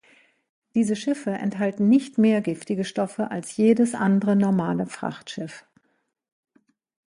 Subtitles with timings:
[0.73, 5.63] Diese Schiffe enthalten nicht mehr giftige Stoffe als jedes andere normale Frachtschiff.